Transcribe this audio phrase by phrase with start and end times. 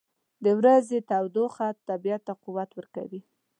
[0.43, 3.21] •د ورځې تودوخه طبیعت ته قوت ورکوي.